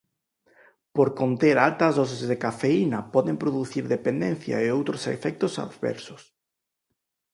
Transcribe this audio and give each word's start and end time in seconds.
Por 0.95 1.07
conter 1.19 1.55
altas 1.67 1.93
doses 1.99 2.23
de 2.31 2.37
cafeína 2.45 2.99
poden 3.13 3.35
producir 3.43 3.83
dependencia 3.95 4.55
e 4.65 4.73
outros 4.77 5.01
efectos 5.15 5.53
adversos. 5.65 6.21